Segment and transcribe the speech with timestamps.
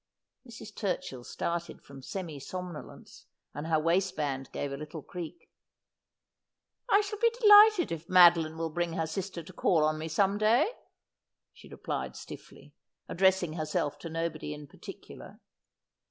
[0.49, 0.73] Mrs.
[0.73, 5.51] Turchill started from semi somnolence, and her waist band gave a little creak.'
[6.89, 10.39] I shall be delighted if Madoline will bring her sister to call on me some
[10.39, 10.71] day,'
[11.53, 12.73] she replied stiffly,
[13.07, 15.39] addressing herself to nobody in particular.